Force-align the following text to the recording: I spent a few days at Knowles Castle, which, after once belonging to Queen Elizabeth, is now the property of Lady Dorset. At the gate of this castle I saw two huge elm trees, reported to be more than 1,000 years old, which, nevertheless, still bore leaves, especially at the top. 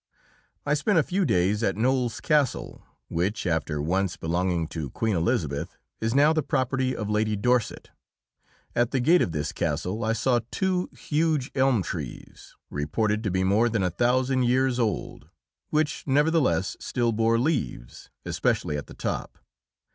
I 0.65 0.73
spent 0.73 0.97
a 0.97 1.03
few 1.03 1.25
days 1.25 1.61
at 1.61 1.75
Knowles 1.77 2.21
Castle, 2.21 2.83
which, 3.07 3.45
after 3.45 3.79
once 3.79 4.17
belonging 4.17 4.65
to 4.69 4.89
Queen 4.89 5.15
Elizabeth, 5.15 5.77
is 5.99 6.15
now 6.15 6.33
the 6.33 6.41
property 6.41 6.95
of 6.95 7.07
Lady 7.07 7.35
Dorset. 7.35 7.91
At 8.75 8.89
the 8.89 8.99
gate 8.99 9.21
of 9.21 9.31
this 9.31 9.51
castle 9.51 10.03
I 10.03 10.13
saw 10.13 10.39
two 10.49 10.89
huge 10.97 11.51
elm 11.53 11.83
trees, 11.83 12.55
reported 12.71 13.23
to 13.23 13.29
be 13.29 13.43
more 13.43 13.69
than 13.69 13.83
1,000 13.83 14.41
years 14.41 14.79
old, 14.79 15.29
which, 15.69 16.03
nevertheless, 16.07 16.75
still 16.79 17.11
bore 17.11 17.37
leaves, 17.37 18.09
especially 18.25 18.77
at 18.77 18.87
the 18.87 18.95
top. 18.95 19.37